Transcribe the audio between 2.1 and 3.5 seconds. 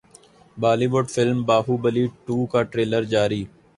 to کا ٹریلر جاری